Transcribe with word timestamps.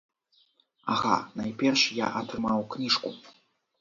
Ага, 0.93 1.17
найперш 1.41 1.83
я 1.99 2.07
атрымаў 2.23 2.67
кніжку. 2.77 3.09